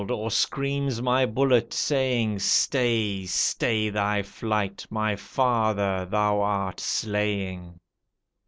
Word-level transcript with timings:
or 0.09 0.31
screams 0.31 0.99
my 0.99 1.27
bullet, 1.27 1.71
saying, 1.71 2.39
"Stay, 2.39 3.23
stay 3.27 3.87
thy 3.91 4.23
flight! 4.23 4.83
My 4.89 5.15
father 5.15 6.07
thou 6.09 6.41
art 6.41 6.79
slaying." 6.79 7.79